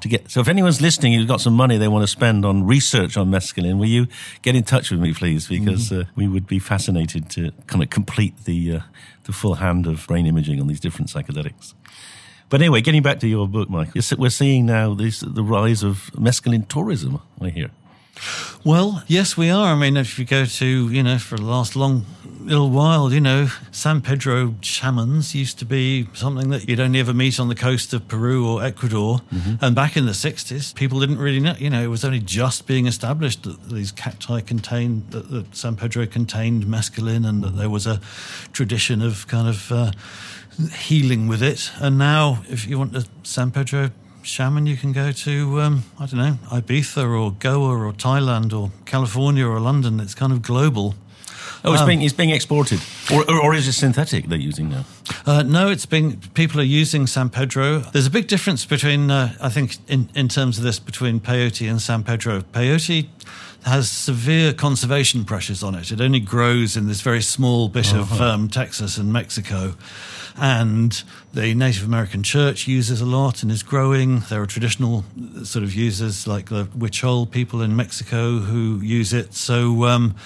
[0.00, 0.28] to get.
[0.28, 3.30] So if anyone's listening, who's got some money they want to spend on research on
[3.30, 4.08] mescaline, will you
[4.42, 5.46] get in touch with me, please?
[5.46, 6.00] Because mm-hmm.
[6.00, 8.80] uh, we would be fascinated to kind of complete the uh,
[9.22, 11.74] the full hand of brain imaging on these different psychedelics.
[12.48, 16.10] But anyway, getting back to your book, Mike, we're seeing now this, the rise of
[16.14, 17.70] mescaline tourism, I hear.
[18.64, 19.74] Well, yes, we are.
[19.74, 22.06] I mean, if you go to, you know, for the last long
[22.40, 27.12] little while, you know, San Pedro shamans used to be something that you'd only ever
[27.12, 29.18] meet on the coast of Peru or Ecuador.
[29.32, 29.64] Mm-hmm.
[29.64, 32.66] And back in the 60s, people didn't really know, you know, it was only just
[32.66, 37.70] being established that these cacti contained, that, that San Pedro contained mescaline and that there
[37.70, 38.00] was a
[38.52, 39.72] tradition of kind of.
[39.72, 39.92] Uh,
[40.72, 41.70] healing with it.
[41.80, 43.90] And now, if you want a San Pedro
[44.22, 48.70] shaman, you can go to, um, I don't know, Ibiza or Goa or Thailand or
[48.84, 50.00] California or London.
[50.00, 50.94] It's kind of global.
[51.66, 54.68] Oh, it's um, being it's being exported, or, or, or, is it synthetic they're using
[54.68, 54.84] now?
[55.24, 57.78] Uh, no, it's being people are using San Pedro.
[57.78, 61.68] There's a big difference between uh, I think in in terms of this between peyote
[61.70, 62.42] and San Pedro.
[62.42, 63.08] Peyote
[63.64, 65.90] has severe conservation pressures on it.
[65.90, 68.24] It only grows in this very small bit of uh-huh.
[68.24, 69.74] um, Texas and Mexico
[70.36, 74.20] and the Native American church uses a lot and is growing.
[74.28, 75.04] There are traditional
[75.44, 79.34] sort of users like the Huichol people in Mexico who use it.
[79.34, 80.16] So, um,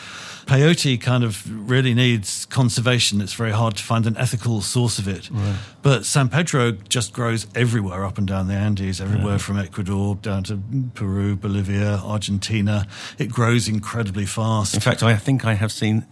[0.46, 3.20] peyote kind of really needs conservation.
[3.20, 5.30] It's very hard to find an ethical source of it.
[5.30, 5.56] Right.
[5.82, 9.38] But San Pedro just grows everywhere up and down the Andes, everywhere yeah.
[9.38, 10.60] from Ecuador down to
[10.94, 12.86] Peru, Bolivia, Argentina.
[13.18, 14.74] It grows incredibly fast.
[14.74, 16.06] In fact, I think I have seen.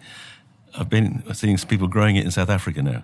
[0.78, 3.02] I've been seeing people growing it in South Africa now.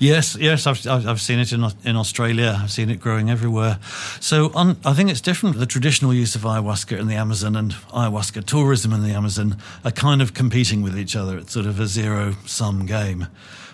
[0.00, 2.58] Yes, yes, I've, I've seen it in, in Australia.
[2.60, 3.78] I've seen it growing everywhere.
[4.20, 5.58] So on, I think it's different.
[5.58, 9.90] The traditional use of ayahuasca in the Amazon and ayahuasca tourism in the Amazon are
[9.90, 11.38] kind of competing with each other.
[11.38, 13.28] It's sort of a zero sum game.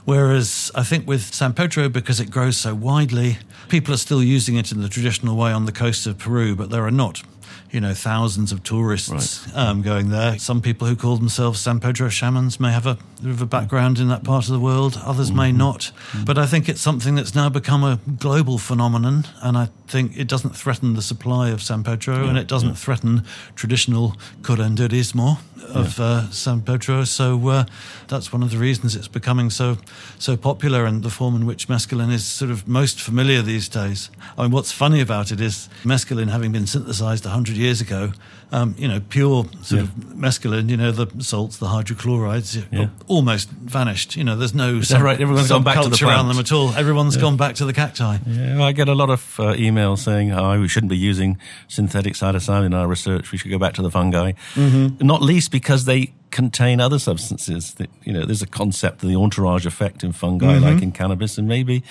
[0.05, 4.57] Whereas I think with San Pedro, because it grows so widely, people are still using
[4.57, 7.22] it in the traditional way on the coast of Peru, but there are not
[7.71, 9.57] you know, thousands of tourists right.
[9.57, 10.38] um, going there.
[10.38, 14.09] Some people who call themselves San Pedro shamans may have a of a background in
[14.09, 15.01] that part of the world.
[15.05, 15.37] Others mm-hmm.
[15.37, 15.81] may not.
[15.81, 16.25] Mm-hmm.
[16.25, 20.29] But I think it's something that's now become a global phenomenon, and I think it
[20.29, 22.29] doesn't threaten the supply of San Pedro, yeah.
[22.29, 22.75] and it doesn't yeah.
[22.75, 25.38] threaten traditional curanderismo
[25.69, 26.05] of yeah.
[26.05, 27.05] uh, San Pedro.
[27.05, 27.65] So uh,
[28.09, 29.79] that's one of the reasons it's becoming so
[30.19, 34.11] so popular and the form in which mescaline is sort of most familiar these days.
[34.37, 38.12] I mean, what's funny about it is mescaline having been synthesized 100 years ago,
[38.52, 39.81] um, you know, pure sort yeah.
[39.81, 42.88] of mescaline, you know, the salts, the hydrochlorides, yeah.
[43.09, 44.14] almost vanished.
[44.14, 45.18] You know, there's no is right?
[45.18, 46.70] Everyone's gone back to the around them at all.
[46.74, 48.18] Everyone's gone back to the cacti.
[48.26, 51.38] Yeah, well, I get a lot of uh, emails saying, "Oh, we shouldn't be using
[51.66, 53.33] synthetic psilocybin in our research.
[53.33, 55.05] We should go back to the fungi." Mm-hmm.
[55.05, 57.74] Not least because they contain other substances.
[57.74, 60.64] That, you know, there's a concept of the entourage effect in fungi, mm-hmm.
[60.64, 61.85] like in cannabis, and maybe,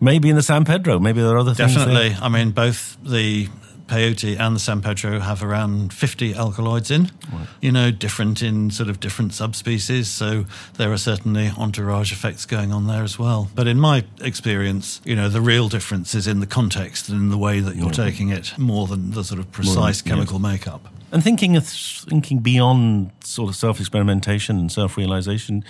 [0.00, 0.98] maybe in the San Pedro.
[0.98, 1.94] Maybe there are other Definitely.
[1.94, 2.20] things.
[2.20, 2.38] Definitely.
[2.38, 3.48] I mean, both the
[3.86, 7.46] peyote and the San Pedro have around 50 alkaloids in, right.
[7.60, 10.08] you know, different in sort of different subspecies.
[10.08, 13.50] So there are certainly entourage effects going on there as well.
[13.54, 17.30] But in my experience, you know, the real difference is in the context and in
[17.30, 17.94] the way that you're mm.
[17.94, 20.86] taking it more than the sort of precise than, chemical makeup.
[21.12, 25.64] And thinking of thinking beyond sort of self experimentation and self realization,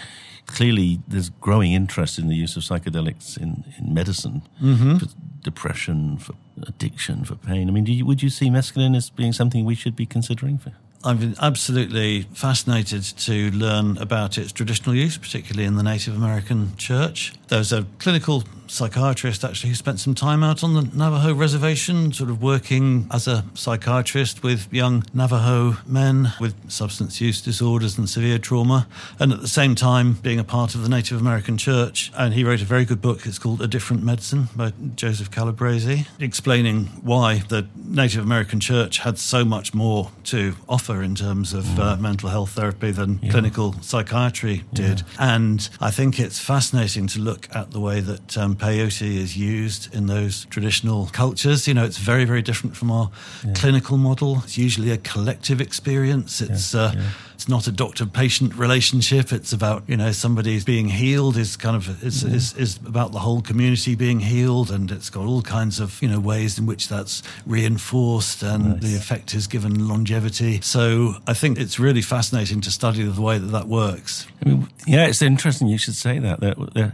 [0.47, 4.97] clearly there's growing interest in the use of psychedelics in, in medicine mm-hmm.
[4.97, 5.07] for
[5.43, 7.69] depression, for addiction, for pain.
[7.69, 10.73] I mean, you, would you see mescaline as being something we should be considering for?
[11.05, 16.77] I've been absolutely fascinated to learn about its traditional use, particularly in the Native American
[16.77, 17.33] church.
[17.49, 22.31] There's a clinical psychiatrist actually who spent some time out on the Navajo reservation, sort
[22.31, 28.39] of working as a psychiatrist with young Navajo men with substance use disorders and severe
[28.39, 28.87] trauma,
[29.19, 32.11] and at the same time being a part of the Native American Church.
[32.17, 33.27] And he wrote a very good book.
[33.27, 39.19] It's called A Different Medicine by Joseph Calabrese, explaining why the Native American Church had
[39.19, 41.79] so much more to offer in terms of mm.
[41.79, 43.31] uh, mental health therapy than yeah.
[43.31, 45.01] clinical psychiatry did.
[45.01, 45.37] Yeah.
[45.37, 49.95] And I think it's fascinating to look at the way that um, peyote is used
[49.95, 51.69] in those traditional cultures.
[51.69, 53.11] You know, it's very, very different from our
[53.45, 53.53] yeah.
[53.55, 54.41] clinical model.
[54.45, 56.41] It's usually a collective experience.
[56.41, 56.81] It's yeah.
[56.81, 57.03] Uh, yeah.
[57.47, 59.33] It's not a doctor-patient relationship.
[59.33, 63.21] It's about you know somebody being healed is kind of is, is, is about the
[63.21, 66.89] whole community being healed, and it's got all kinds of you know ways in which
[66.89, 68.83] that's reinforced, and nice.
[68.83, 70.61] the effect is given longevity.
[70.61, 74.27] So I think it's really fascinating to study the way that that works.
[74.45, 76.41] I mean, yeah, it's interesting you should say that.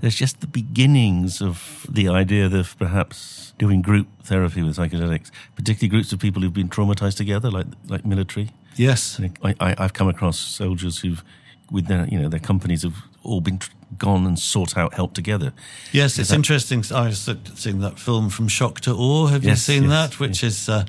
[0.02, 5.30] There's just the beginnings of of the idea of perhaps doing group therapy with psychedelics,
[5.56, 8.50] particularly groups of people who've been traumatized together, like like military.
[8.76, 11.22] Yes, I, I've come across soldiers who've,
[11.70, 13.58] with their you know their companies have all been
[13.98, 15.52] gone and sought out help together.
[15.92, 16.84] Yes, it's that, interesting.
[16.94, 19.26] I was seeing that film from shock to awe.
[19.26, 20.20] Have yes, you seen yes, that?
[20.20, 20.52] Which yes.
[20.52, 20.84] is uh,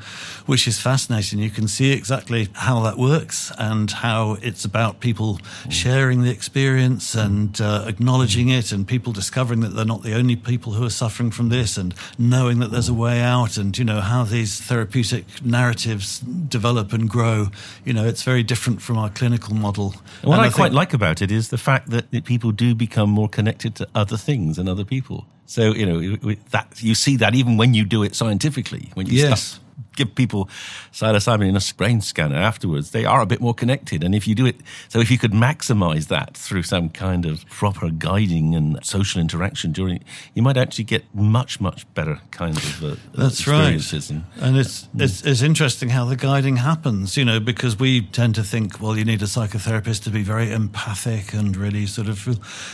[0.45, 1.39] which is fascinating.
[1.39, 5.71] You can see exactly how that works and how it's about people mm.
[5.71, 10.35] sharing the experience and uh, acknowledging it, and people discovering that they're not the only
[10.35, 13.85] people who are suffering from this, and knowing that there's a way out, and you
[13.85, 17.47] know how these therapeutic narratives develop and grow.
[17.85, 19.95] You know, it's very different from our clinical model.
[20.23, 23.10] What I, I quite like about it is the fact that people do become become
[23.10, 25.25] more connected to other things and other people.
[25.45, 29.13] So you know that you see that even when you do it scientifically, when you
[29.13, 29.60] yes.
[29.95, 30.49] Give people
[30.91, 34.03] psilocybin in a brain scanner afterwards, they are a bit more connected.
[34.03, 34.58] And if you do it,
[34.89, 39.71] so if you could maximize that through some kind of proper guiding and social interaction
[39.71, 40.03] during,
[40.34, 43.93] you might actually get much, much better kind of uh, That's right.
[43.93, 45.01] And, and it's, mm.
[45.01, 48.97] it's, it's interesting how the guiding happens, you know, because we tend to think, well,
[48.97, 52.27] you need a psychotherapist to be very empathic and really sort of,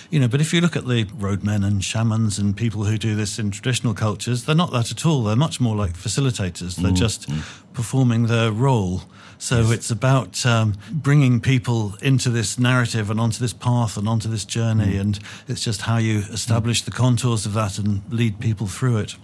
[0.10, 3.16] you know, but if you look at the roadmen and shamans and people who do
[3.16, 5.24] this in traditional cultures, they're not that at all.
[5.24, 6.76] They're much more like facilitators.
[6.76, 6.96] They're mm.
[6.96, 7.42] just just mm.
[7.74, 9.02] performing their role.
[9.38, 9.72] So yes.
[9.72, 14.46] it's about um, bringing people into this narrative and onto this path and onto this
[14.46, 15.02] journey, mm.
[15.02, 16.86] and it's just how you establish mm.
[16.86, 19.16] the contours of that and lead people through it.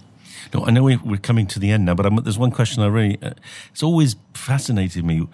[0.54, 2.86] No, I know we're coming to the end now, but I'm, there's one question I
[2.86, 3.32] really, uh,
[3.72, 5.26] it's always fascinated me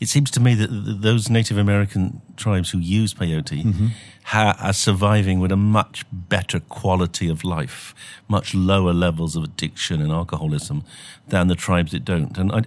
[0.00, 3.86] it seems to me that those Native American tribes who use peyote mm-hmm.
[4.28, 7.94] Ha- are surviving with a much better quality of life,
[8.28, 10.84] much lower levels of addiction and alcoholism
[11.28, 12.36] than the tribes that don't.
[12.36, 12.62] And I,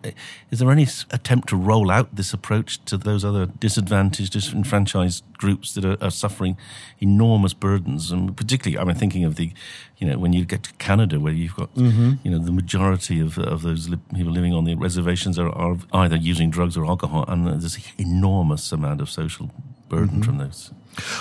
[0.49, 5.73] is there any attempt to roll out this approach to those other disadvantaged, disenfranchised groups
[5.73, 6.57] that are, are suffering
[6.99, 8.11] enormous burdens?
[8.11, 9.53] And particularly, I'm thinking of the,
[9.97, 12.13] you know, when you get to Canada, where you've got, mm-hmm.
[12.23, 15.77] you know, the majority of, of those li- people living on the reservations are, are
[15.93, 19.51] either using drugs or alcohol, and there's an enormous amount of social
[19.89, 20.21] burden mm-hmm.
[20.21, 20.71] from those.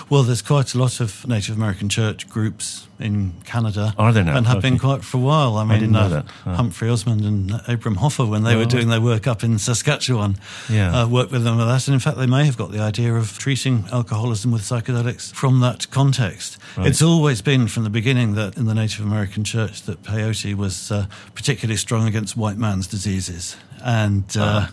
[0.08, 3.94] Well, there's quite a lot of Native American church groups in Canada.
[3.98, 4.36] Are there now?
[4.36, 4.70] And have okay.
[4.70, 5.56] been quite for a while.
[5.56, 6.22] I mean, I uh.
[6.46, 6.54] Oh.
[6.54, 10.36] Humphry Osmond and Abram Hoffer, when they were doing their work up in Saskatchewan,
[10.68, 11.02] yeah.
[11.02, 11.86] uh, worked with them with that.
[11.88, 15.60] And in fact, they may have got the idea of treating alcoholism with psychedelics from
[15.60, 16.58] that context.
[16.76, 16.88] Right.
[16.88, 20.90] It's always been from the beginning that in the Native American church that peyote was
[20.90, 24.66] uh, particularly strong against white man's diseases and uh,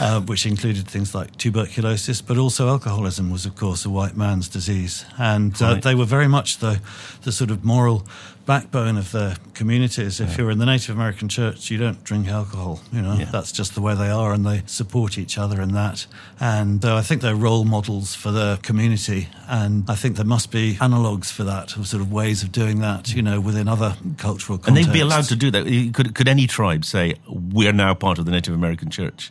[0.00, 4.41] uh, which included things like tuberculosis, but also alcoholism was, of course, a white man's
[4.48, 5.04] disease.
[5.18, 5.82] And uh, right.
[5.82, 6.80] they were very much the
[7.22, 8.06] the sort of moral
[8.46, 10.20] backbone of the communities.
[10.20, 10.38] If yeah.
[10.38, 12.80] you're in the Native American church, you don't drink alcohol.
[12.92, 13.26] You know, yeah.
[13.26, 16.06] that's just the way they are, and they support each other in that.
[16.40, 20.50] And uh, I think they're role models for the community, and I think there must
[20.50, 23.14] be analogues for that, or sort of ways of doing that.
[23.14, 24.68] You know, within other cultural contexts.
[24.68, 25.92] And they'd be allowed to do that.
[25.94, 29.30] Could could any tribe say we're now part of the Native American church?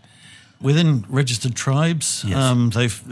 [0.61, 2.37] Within registered tribes, yes.
[2.37, 2.71] um,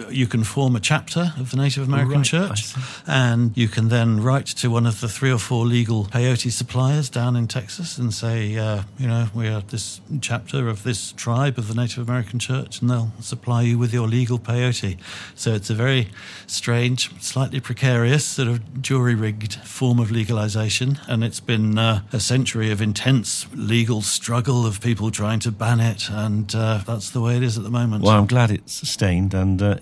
[0.10, 2.76] you can form a chapter of the Native American right, Church,
[3.08, 7.10] and you can then write to one of the three or four legal peyote suppliers
[7.10, 11.58] down in Texas and say, uh, you know, we are this chapter of this tribe
[11.58, 15.00] of the Native American Church, and they'll supply you with your legal peyote.
[15.34, 16.10] So it's a very
[16.46, 22.20] strange, slightly precarious, sort of jury rigged form of legalization, and it's been uh, a
[22.20, 27.22] century of intense legal struggle of people trying to ban it, and uh, that's the
[27.22, 28.04] way it is at the moment.
[28.04, 29.76] Well, I'm glad it's sustained, and uh,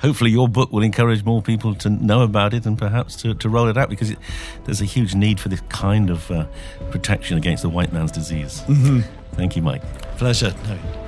[0.00, 3.48] hopefully your book will encourage more people to know about it and perhaps to, to
[3.48, 4.18] roll it out because it,
[4.64, 6.46] there's a huge need for this kind of uh,
[6.90, 8.62] protection against the white man's disease.
[8.62, 9.00] Mm-hmm.
[9.34, 9.82] Thank you, Mike.
[10.16, 10.54] Pleasure.
[10.66, 11.01] No.